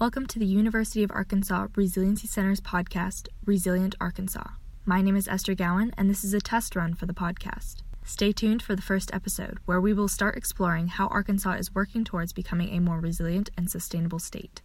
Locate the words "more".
12.80-12.98